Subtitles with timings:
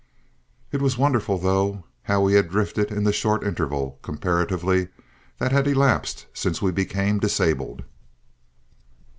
[0.71, 4.87] It was wonderful, though, how we had drifted in the short interval, comparatively,
[5.37, 7.83] that had elapsed since we became disabled!